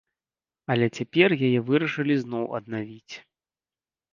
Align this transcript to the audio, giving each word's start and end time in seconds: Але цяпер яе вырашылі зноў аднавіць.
Але 0.75 0.85
цяпер 0.99 1.29
яе 1.47 1.59
вырашылі 1.67 2.15
зноў 2.23 2.43
аднавіць. 2.61 3.15